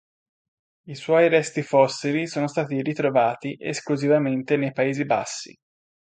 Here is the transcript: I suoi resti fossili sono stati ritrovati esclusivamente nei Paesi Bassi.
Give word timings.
I 0.87 0.95
suoi 0.95 1.29
resti 1.29 1.61
fossili 1.61 2.25
sono 2.25 2.47
stati 2.47 2.81
ritrovati 2.81 3.55
esclusivamente 3.59 4.57
nei 4.57 4.71
Paesi 4.71 5.05
Bassi. 5.05 5.55